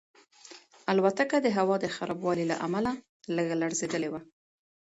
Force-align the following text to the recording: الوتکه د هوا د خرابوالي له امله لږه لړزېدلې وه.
الوتکه 0.91 1.37
د 1.41 1.47
هوا 1.57 1.75
د 1.83 1.85
خرابوالي 1.95 2.45
له 2.51 2.55
امله 2.65 2.91
لږه 3.35 3.55
لړزېدلې 3.61 4.09
وه. 4.13 4.21